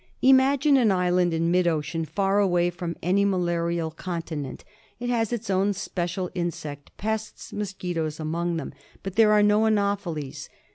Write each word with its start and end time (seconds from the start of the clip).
Imagine 0.23 0.77
an 0.77 0.91
island 0.91 1.31
in 1.31 1.51
mid 1.51 1.67
ocean, 1.67 2.05
far 2.05 2.39
away 2.39 2.71
from 2.71 2.95
any 3.03 3.23
malarial 3.23 3.91
continent. 3.91 4.65
It 4.99 5.09
has 5.11 5.31
its 5.31 5.47
own 5.47 5.73
special 5.73 6.31
insect 6.33 6.89
pests, 6.97 7.53
mosquitoes 7.53 8.19
among 8.19 8.57
them, 8.57 8.73
but 9.03 9.15
there 9.15 9.31
are 9.31 9.43
no 9.43 9.65
anopheles. 9.67 10.49